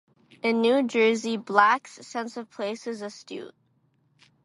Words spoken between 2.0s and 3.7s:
"sense of place is astute".